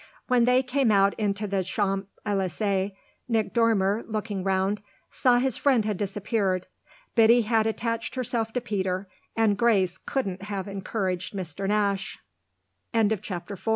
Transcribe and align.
When 0.27 0.45
they 0.45 0.63
came 0.63 0.91
out 0.91 1.13
into 1.19 1.45
the 1.45 1.63
Champs 1.63 2.07
Elysées 2.25 2.95
Nick 3.27 3.53
Dormer, 3.53 4.03
looking 4.07 4.43
round, 4.43 4.81
saw 5.11 5.37
his 5.37 5.57
friend 5.57 5.85
had 5.85 5.97
disappeared. 5.97 6.65
Biddy 7.13 7.41
had 7.41 7.67
attached 7.67 8.15
herself 8.15 8.51
to 8.53 8.61
Peter, 8.61 9.07
and 9.35 9.59
Grace 9.59 9.99
couldn't 9.99 10.41
have 10.45 10.67
encouraged 10.67 11.35
Mr. 11.35 11.67
Nash. 11.67 12.17
V 12.93 12.97
Lady 12.97 12.97
Agnes's 12.97 12.97
idea 12.97 13.09
had 13.09 13.09
been 13.09 13.09
that 13.09 13.47
her 13.49 13.55
son 13.57 13.57
sho 13.57 13.65